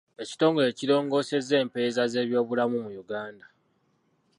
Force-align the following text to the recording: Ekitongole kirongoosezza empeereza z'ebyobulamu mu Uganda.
Ekitongole 0.23 0.69
kirongoosezza 0.79 1.53
empeereza 1.63 2.03
z'ebyobulamu 2.11 2.77
mu 2.85 2.91
Uganda. 3.03 3.45